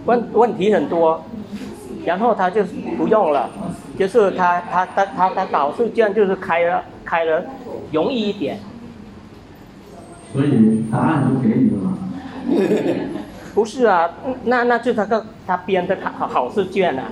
[0.05, 1.22] 问问题很多，
[2.05, 2.64] 然后他就
[2.96, 3.48] 不用了，
[3.98, 7.44] 就是他他他他他导试卷就是开了开了
[7.92, 8.59] 容易一点，
[10.32, 11.98] 所以答案就给你了嘛。
[13.55, 14.11] 不是啊，
[14.44, 17.05] 那那就他个他编的考考试卷啊。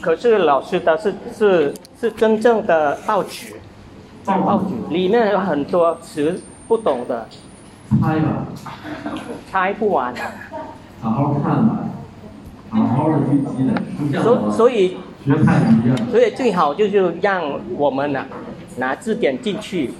[0.00, 3.54] 可是老师的是是是真正的报纸，
[4.26, 6.38] 报纸里面有很多词
[6.68, 7.26] 不懂的，
[8.02, 8.46] 猜吧，
[9.50, 10.12] 猜不完。
[11.03, 11.85] 好好看吧，
[12.69, 15.97] 好好的去积累，不像所我所以学泰语一样。
[16.11, 17.41] 所以最好就是让
[17.77, 18.25] 我们呐、
[18.77, 19.93] 拿字典进去，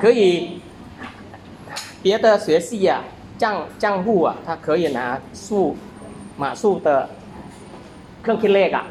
[0.00, 0.60] 可以
[2.02, 3.02] 别的学系啊
[3.38, 5.76] 账账户啊，他可以拿数
[6.36, 7.08] 码数的
[8.22, 8.84] เครื่องคิดเลข啊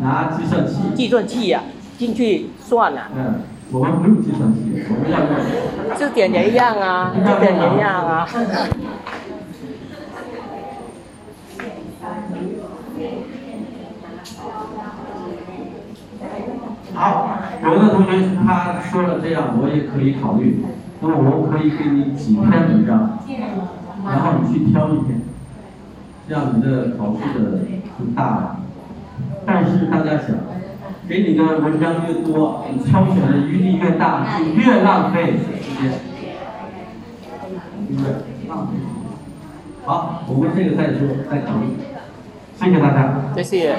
[0.00, 1.62] 拿计算器，计算器啊
[1.98, 3.40] 进去算啊，嗯，
[3.70, 8.28] 我们不用计算器，我们要用字典也一样啊，字典也一样啊。
[16.97, 20.65] 好，有的同学他说了这样，我也可以考虑。
[20.99, 23.19] 那么我可以给你几篇文章，
[24.03, 25.21] 然后你去挑一篇，
[26.27, 27.59] 这样你的考试的
[27.99, 28.57] 就大了。
[29.45, 30.35] 但是大家想，
[31.07, 35.43] 给你的文章越多，你挑选的余地越大，就越浪费时
[35.79, 35.91] 间，
[37.87, 38.05] 对不对？
[39.85, 41.77] 好，我们这个再说，再考虑。
[42.59, 43.21] 谢谢大家。
[43.35, 43.75] 谢谢。